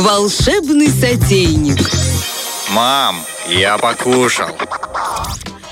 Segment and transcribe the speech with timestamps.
[0.00, 1.78] Волшебный сотейник.
[2.70, 4.48] Мам, я покушал.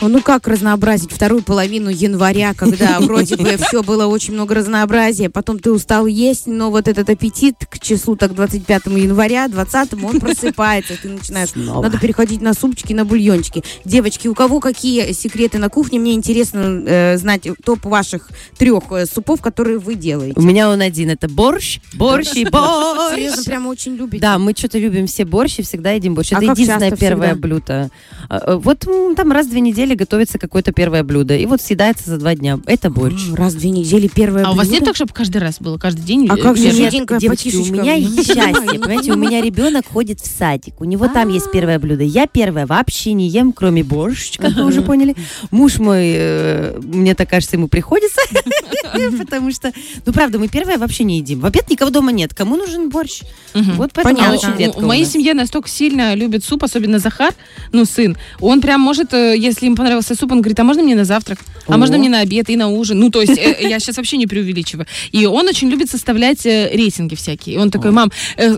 [0.01, 5.59] Ну как разнообразить вторую половину января, когда вроде бы все было очень много разнообразия, потом
[5.59, 10.95] ты устал есть, но вот этот аппетит к числу так 25 января, 20 он просыпается,
[11.01, 11.83] ты начинаешь, Снова.
[11.83, 13.65] надо переходить на супчики, на бульончики.
[13.85, 19.07] Девочки, у кого какие секреты на кухне, мне интересно э, знать топ ваших трех э,
[19.07, 20.39] супов, которые вы делаете.
[20.39, 23.15] У меня он один, это борщ, борщ и борщ.
[23.15, 24.23] Серьезно, прямо очень любите.
[24.23, 26.33] Да, мы что-то любим все борщ и всегда едим борщ.
[26.33, 27.41] А Это единственное первое всегда?
[27.49, 27.91] блюдо.
[28.29, 31.35] А, э, Вот там раз в две недели готовится какое-то первое блюдо.
[31.37, 32.59] И вот съедается за два дня.
[32.67, 33.31] Это борщ.
[33.35, 34.87] Раз в две недели первое А у вас нет блюдо?
[34.87, 36.29] так, чтобы каждый раз было, каждый день?
[36.29, 40.81] А как же девочки, у меня есть счастье, понимаете, у меня ребенок ходит в садик,
[40.81, 42.05] у него там есть первое блюдо.
[42.05, 45.17] Я первое вообще не ем, кроме борщ, как вы уже поняли.
[45.51, 48.21] Муж мой, э, мне так кажется, ему приходится,
[49.19, 49.73] потому что,
[50.07, 51.41] ну правда, мы первое вообще не едим.
[51.41, 53.23] В обед никого дома нет, кому нужен борщ?
[53.55, 57.35] Вот поэтому очень У- редко В моей семье настолько сильно любит суп, особенно Захар,
[57.73, 58.17] ну, сын.
[58.41, 61.39] Он прям может, э, если им понравился суп, он говорит, а можно мне на завтрак?
[61.67, 62.99] А можно мне на обед и на ужин?
[62.99, 64.87] Ну, то есть, э, я сейчас вообще не преувеличиваю.
[65.13, 67.59] И он очень любит составлять э, рейтинги всякие.
[67.59, 68.11] Он такой, мам,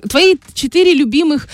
[0.09, 1.49] твои четыре любимых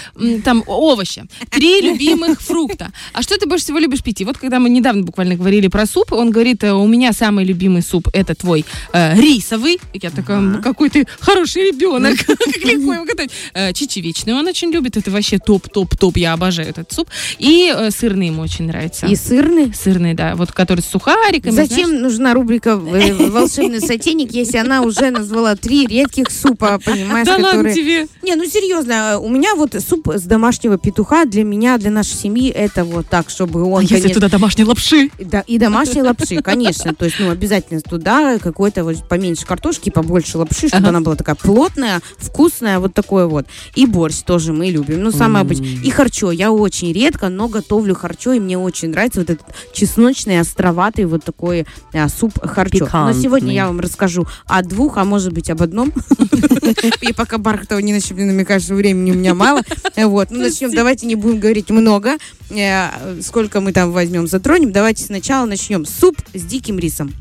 [0.45, 2.93] там овоща, три любимых фрукта.
[3.13, 4.21] А что ты больше всего любишь пить?
[4.21, 7.83] И вот когда мы недавно буквально говорили про суп, он говорит, у меня самый любимый
[7.83, 9.79] суп это твой э, рисовый.
[9.93, 12.17] Я такая, «М, какой ты хороший ребенок.
[12.27, 13.31] Как легко его готовить.
[13.55, 14.97] Э, Чечевичный он очень любит.
[14.97, 16.17] Это вообще топ-топ-топ.
[16.17, 17.09] Я обожаю этот суп.
[17.39, 19.07] И э, сырный ему очень нравится.
[19.07, 19.73] И сырный.
[19.75, 20.35] Сырный, да.
[20.35, 21.53] Вот который с сухариками.
[21.53, 27.33] Зачем нужна рубрика э, «Волшебный сотейник», если она уже назвала три редких супа, понимаешь, Да
[27.33, 27.75] ладно которые...
[27.75, 28.07] тебе.
[28.23, 32.51] Не, ну серьезно, у меня вот суп с домашнего петуха для меня, для нашей семьи,
[32.51, 35.11] это вот так, чтобы он, А если конечно, туда домашней лапши?
[35.19, 36.95] да, и домашние лапши, конечно.
[36.95, 40.89] То есть, ну, обязательно туда какой-то вот поменьше картошки, побольше лапши, чтобы Ага.
[40.89, 43.45] она была такая плотная, вкусная, вот такое вот.
[43.75, 45.03] И борщ тоже мы любим.
[45.03, 45.69] Ну, самое обычное.
[45.85, 46.31] И харчо.
[46.31, 51.23] Я очень редко, но готовлю харчо, и мне очень нравится вот этот чесночный, островатый вот
[51.23, 52.79] такой а, суп харчо.
[52.79, 53.23] Но Пикантный.
[53.23, 55.93] сегодня я вам расскажу о двух, а может быть об одном.
[57.03, 59.61] И пока Бархатова не начнет мне намекать, что времени у меня мало.
[59.97, 62.17] Вот, ну начнем, давайте не будем говорить много.
[62.49, 64.73] Э, Сколько мы там возьмем, затронем.
[64.73, 65.85] Давайте сначала начнем.
[65.85, 67.13] Суп с диким рисом.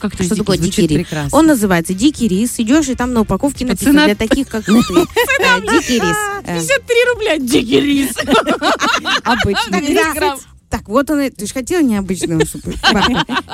[0.00, 0.96] Как то Что такое дикий рис?
[1.06, 1.38] прекрасно.
[1.38, 2.54] Он называется дикий рис.
[2.58, 4.72] Идешь, и там на упаковке написано Цена- для таких, как ты.
[5.40, 6.16] Э, Дикий рис.
[6.46, 8.12] Э, 53 рубля дикий рис.
[9.24, 9.96] Обычный.
[10.70, 12.70] Так, вот он, и- ты же хотела необычного супа.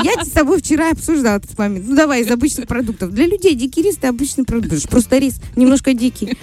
[0.04, 1.87] Я с тобой вчера обсуждала этот момент.
[1.88, 3.10] Ну давай, из обычных продуктов.
[3.12, 4.87] Для людей дикий рис это обычный продукт.
[4.91, 6.37] Просто рис, немножко дикий.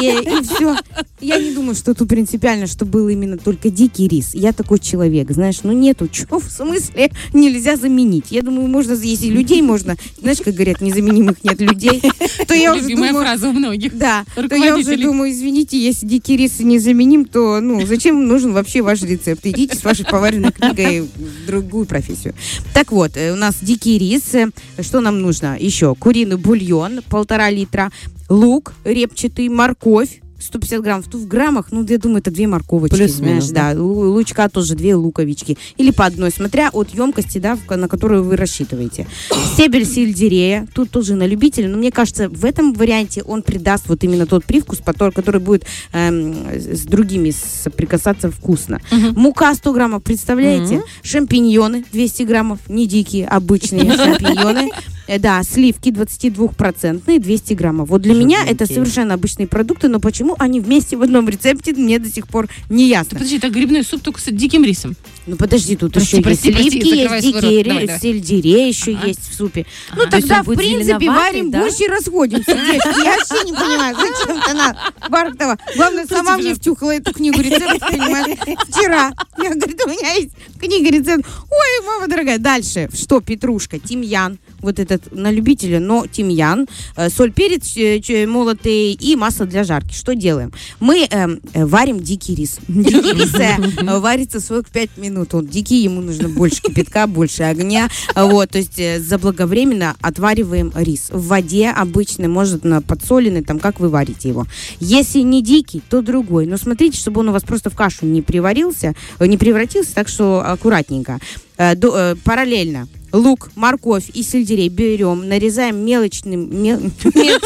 [0.00, 0.74] И, все.
[1.20, 4.34] Я не думаю, что тут принципиально, что был именно только дикий рис.
[4.34, 8.26] Я такой человек, знаешь, ну нету, что в смысле нельзя заменить.
[8.30, 12.00] Я думаю, можно, если людей можно, знаешь, как говорят, незаменимых нет людей,
[12.48, 13.96] то я уже Любимая думаю, фраза у многих.
[13.98, 18.80] да, то я уже думаю, извините, если дикий рис незаменим, то, ну, зачем нужен вообще
[18.80, 19.44] ваш рецепт?
[19.44, 22.34] Идите с вашей поваренной книгой в другую профессию.
[22.72, 24.34] Так вот, э, у нас дикий рис.
[24.80, 25.56] Что нам нужно?
[25.58, 27.90] Еще куриный бульон, полтора литра,
[28.28, 31.06] лук репчатый, морковь, 150 граммов.
[31.08, 33.80] Тут в граммах, ну, я думаю, это две морковочки, Плюс-минус, знаешь, да.
[33.80, 35.56] Лу- Лучка тоже две луковички.
[35.76, 39.06] Или по одной, смотря от емкости, да, в на которую вы рассчитываете.
[39.54, 44.04] Стебель сельдерея, тут тоже на любителя, но мне кажется, в этом варианте он придаст вот
[44.04, 48.80] именно тот привкус, который будет эм, с другими соприкасаться вкусно.
[48.90, 50.82] Мука 100 граммов, представляете?
[51.02, 54.70] Шампиньоны 200 граммов, не дикие, обычные шампиньоны.
[55.08, 57.88] Э, Да, сливки 22-процентные, 200 граммов.
[57.88, 58.74] Вот для меня это Жирненькие.
[58.74, 62.88] совершенно обычные продукты, но почему они вместе в одном рецепте, мне до сих пор не
[62.88, 63.10] ясно.
[63.18, 64.96] Подожди, это грибной суп только с диким рисом.
[65.26, 68.00] Ну подожди, тут Прости, еще прости, есть прости, сливки, есть дикие, Давай, ре- давай.
[68.00, 69.06] сельдерей еще Ага.
[69.08, 69.66] есть в супе.
[69.90, 70.02] Ага.
[70.04, 71.60] Ну тогда, в принципе, варим да?
[71.62, 72.52] борщ и расходимся.
[72.54, 73.04] девочки.
[73.04, 74.78] Я вообще не понимаю, зачем это надо.
[75.10, 78.38] Бархтова, главное, сама мне втюхала эту книгу рецептов, понимаешь,
[78.68, 79.12] вчера.
[79.42, 80.30] Я говорю, у меня есть
[80.60, 81.44] книга рецептов.
[81.50, 82.38] Ой, мама дорогая.
[82.38, 86.66] Дальше, что, петрушка, тимьян, вот этот на любителя, но тимьян,
[86.96, 89.94] э, соль, перец э, молотый и масло для жарки.
[89.94, 90.52] Что делаем?
[90.80, 92.58] Мы эм, э, варим дикий рис.
[92.68, 95.34] Дикий рис э, варится 45 минут.
[95.34, 97.88] Он дикий, ему нужно больше кипятка, больше огня.
[98.14, 101.08] Вот, то есть э, заблаговременно отвариваем рис.
[101.10, 104.46] В воде обычно, может, на подсоленный, там, как вы варите его.
[104.80, 106.46] Если не дикий, то другой.
[106.46, 110.08] Но смотрите, чтобы он у вас просто в кашу не приварился, э, не превратился, так
[110.08, 111.20] что аккуратненько.
[111.58, 116.62] Э, э, параллельно лук, морковь и сельдерей берем, нарезаем мелочным...
[116.62, 116.80] мел-
[117.14, 117.40] мел-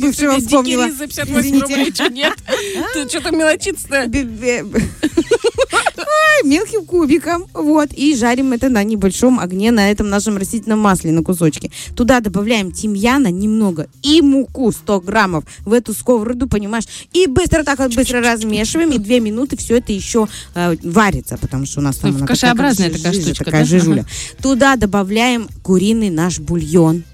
[0.00, 0.90] Бывшего вспомнила.
[0.90, 1.64] За 58 Извините.
[1.74, 2.34] рублей, что нет?
[2.94, 4.06] Ты что-то мелочиться
[6.40, 11.12] нарезаем мелким кубиком, вот, и жарим это на небольшом огне на этом нашем растительном масле
[11.12, 11.70] на кусочки.
[11.94, 17.78] Туда добавляем тимьяна немного и муку 100 граммов в эту сковороду, понимаешь, и быстро так
[17.78, 21.96] вот быстро размешиваем, и две минуты все это еще э, варится, потому что у нас
[21.96, 23.64] там Ну, она такая, кашеобразная как такая жижа, такая да?
[23.64, 24.06] жижуля.
[24.42, 27.04] Туда добавляем куриный наш бульон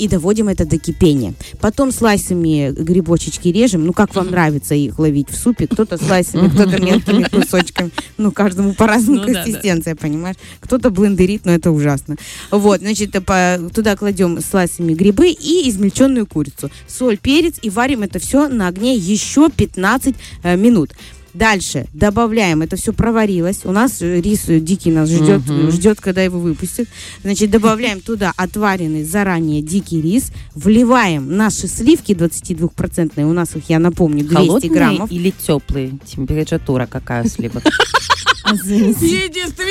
[0.00, 1.34] и доводим это до кипения.
[1.60, 6.80] Потом слайсами грибочечки режем, ну как вам нравится их ловить в супе, кто-то слайсами, кто-то
[6.82, 9.42] мелкими кусочками, ну каждому по-разному Ну да, да.
[9.44, 10.36] консистенция, понимаешь?
[10.60, 12.16] Кто-то блендерит, но это ужасно.
[12.50, 18.18] Вот, значит, э, туда кладем слайсами грибы и измельченную курицу, соль, перец и варим это
[18.18, 20.92] все на огне еще 15 э, минут.
[21.34, 23.60] Дальше добавляем, это все проварилось.
[23.64, 25.70] У нас э, рис э, дикий нас ждет, Мгм.
[25.70, 26.88] ждет, когда его выпустят.
[27.22, 33.78] Значит, добавляем туда отваренный заранее дикий рис, вливаем наши сливки 22%, у нас их, я
[33.78, 35.12] напомню, 200 Холодные граммов.
[35.12, 35.98] или теплые?
[36.06, 37.62] Температура какая сливок?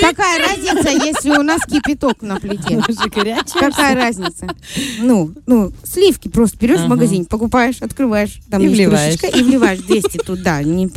[0.02, 2.82] Какая разница, если у нас кипяток на плите?
[3.60, 4.48] Какая разница?
[5.00, 6.90] Ну, ну, сливки просто берешь в Ага.
[6.96, 9.16] магазин, покупаешь, открываешь, там И есть вливаешь.
[9.36, 10.64] и вливаешь 200 туда.
[10.64, 10.90] Не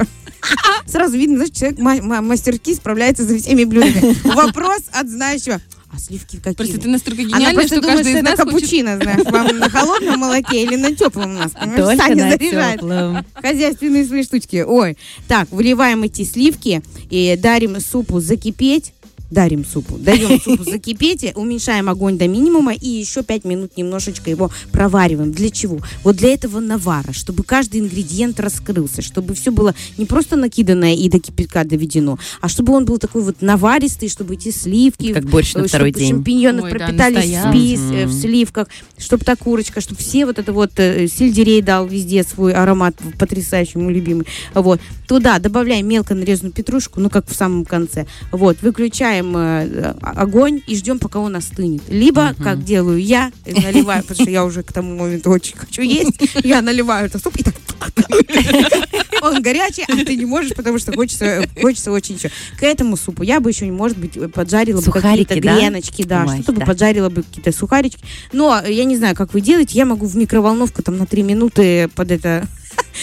[0.87, 4.17] Сразу видно, знаешь, человек ма- ма- мастерски справляется за всеми блюдами.
[4.35, 5.61] Вопрос от знающего.
[5.94, 6.55] А сливки какие?
[6.55, 8.53] Просто ты настолько Она гениальная, просто что думает, что это нас хочет...
[8.55, 11.53] капучино, знаешь, вам на холодном молоке или на теплом у нас.
[11.53, 13.27] Только Саня на заряжает теплом.
[13.35, 14.65] хозяйственные свои штучки.
[14.67, 14.97] Ой,
[15.29, 18.95] так, выливаем эти сливки и дарим супу закипеть.
[19.32, 19.96] Дарим супу.
[19.96, 25.32] Даем супу закипеть, уменьшаем огонь до минимума и еще 5 минут немножечко его провариваем.
[25.32, 25.81] Для чего?
[26.05, 31.08] Вот для этого навара, чтобы каждый ингредиент раскрылся, чтобы все было не просто накиданное и
[31.08, 35.55] до кипятка доведено, а чтобы он был такой вот наваристый, чтобы эти сливки, Как борщ
[35.55, 36.11] на э, второй чтобы день.
[36.11, 37.76] шампиньоны Ой, да, пропитались в настоящий.
[37.76, 38.69] спис, э, в сливках,
[38.99, 43.78] чтобы та курочка, чтобы все вот это вот э, сельдерей дал везде свой аромат потрясающий,
[43.78, 44.26] мой любимый.
[44.52, 44.78] Вот.
[45.08, 48.06] Туда добавляем мелко нарезанную петрушку, ну как в самом конце.
[48.31, 48.61] Вот.
[48.61, 51.83] Выключаем э, огонь и ждем, пока он остынет.
[51.89, 55.83] Либо, как делаю я, э, наливаю, потому что я уже к тому моменту очень хочу
[55.83, 56.13] есть,
[56.45, 57.55] я наливаю этот суп и так
[59.23, 62.31] он горячий, а ты не можешь, потому что хочется, хочется очень еще.
[62.59, 66.61] К этому супу я бы еще, может быть, поджарила бы какие-то греночки, да, что-то бы
[66.65, 68.03] поджарила бы какие-то сухарички.
[68.33, 71.89] Но я не знаю, как вы делаете, я могу в микроволновку там на 3 минуты
[71.95, 72.47] под это...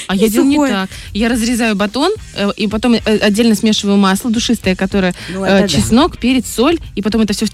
[0.08, 0.90] А я И делаю не так.
[1.14, 6.18] Я разрезаю батон, э, и потом э, отдельно смешиваю масло душистое, которое Ну, э, чеснок,
[6.18, 7.46] перец, соль, и потом это все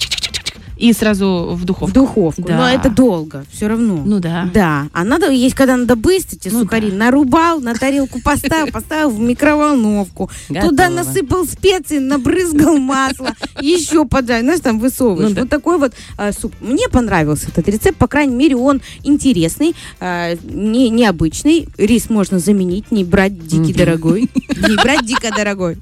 [0.78, 1.94] и сразу в В духовку.
[1.94, 2.42] духовку.
[2.44, 2.58] Да.
[2.58, 4.02] Но это долго, все равно.
[4.06, 4.50] Ну да.
[4.54, 9.10] Да, а надо есть, когда надо быстро эти Ну сухари нарубал, на тарелку поставил, поставил
[9.10, 13.30] в микроволновку, туда насыпал специи, набрызгал масло,
[13.62, 15.30] еще поджарил, знаешь, там высовываешь.
[15.30, 15.42] Ну да.
[15.42, 16.54] Вот такой вот а, суп.
[16.62, 21.68] Мне понравился этот рецепт, по крайней мере, он интересный, а, не, необычный.
[21.78, 25.78] Рис можно заменить, не брать дикий дорогой, не брать дико дорогой.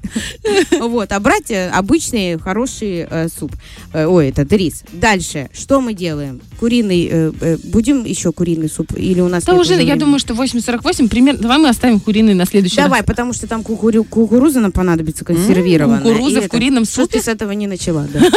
[0.80, 3.52] Вот, а брать э, обычный хороший э, суп.
[3.92, 4.83] Э, Ой, этот рис.
[4.92, 6.40] Дальше, что мы делаем?
[6.60, 8.92] Куриный, э, э, будем еще куриный суп?
[8.96, 11.40] Или у нас Да уже, я думаю, что 8.48 примерно.
[11.42, 13.06] Давай мы оставим куриный на следующий Давай, раз.
[13.06, 16.02] потому что там кукурю- кукуруза нам понадобится консервированная.
[16.02, 17.18] кукуруза И в курином супе?
[17.18, 18.20] ты с этого не начала, да?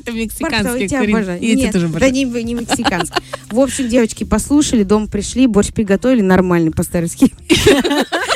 [0.00, 1.38] Это мексиканский куриный.
[1.40, 1.74] Нет,
[2.12, 3.22] не, не мексиканский.
[3.50, 7.32] В общем, девочки послушали, дом пришли, борщ приготовили нормальный по-старски.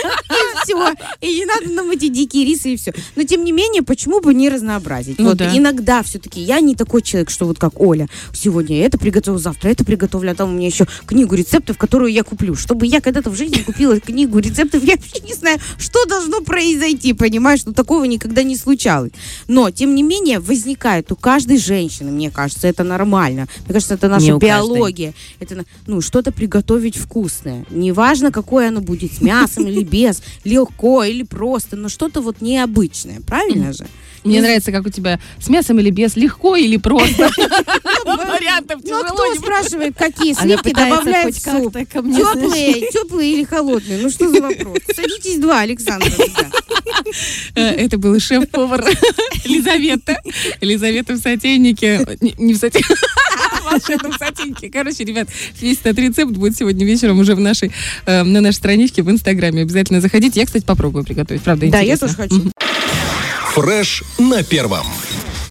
[0.77, 1.07] И все.
[1.21, 2.93] И не надо нам эти дикие рисы и все.
[3.15, 5.19] Но тем не менее, почему бы не разнообразить?
[5.19, 5.57] Ну вот да.
[5.57, 8.09] иногда все-таки я не такой человек, что вот как Оля.
[8.33, 12.13] Сегодня я это приготовила, завтра это приготовлю, а там у меня еще книгу рецептов, которую
[12.13, 12.55] я куплю.
[12.55, 17.13] Чтобы я когда-то в жизни купила книгу рецептов, я вообще не знаю, что должно произойти,
[17.13, 17.65] понимаешь?
[17.65, 19.13] Ну, такого никогда не случалось.
[19.49, 23.49] Но, тем не менее, возникает у каждой женщины, мне кажется, это нормально.
[23.65, 24.49] Мне кажется, это наша Не у каждой.
[24.49, 25.15] биология.
[25.41, 27.67] Это, ну, что-то приготовить вкусное.
[27.71, 30.23] Неважно, какое оно будет, с мясом или без,
[30.71, 33.21] легко или просто, но что-то вот необычное.
[33.27, 33.87] Правильно же?
[34.25, 37.31] Мне Не- нравится, как у тебя с мясом или без, легко или просто.
[38.05, 39.15] Вариантов Ну, а тяжело.
[39.15, 41.77] кто не- спрашивает, какие сливки добавляют в суп?
[41.77, 44.01] Теплые, теплые или холодные?
[44.03, 44.79] Ну что за вопрос?
[44.95, 46.13] Садитесь два, Александр.
[47.55, 48.85] Э, Это был шеф-повар
[49.45, 50.21] Елизавета.
[50.61, 52.19] Елизавета в сотейнике.
[52.21, 52.95] Не не в сотейнике.
[53.79, 54.71] В волшебном сотейнике.
[54.71, 55.29] Короче, ребят,
[55.61, 57.73] весь этот рецепт будет сегодня вечером уже в нашей,
[58.07, 59.63] э, на нашей страничке в Инстаграме.
[59.63, 60.41] Обязательно заходите.
[60.41, 61.43] Я, кстати, попробую приготовить.
[61.43, 62.09] Правда, Да, я интересно.
[62.09, 62.53] тоже хочу.
[63.55, 64.87] Фреш на первом.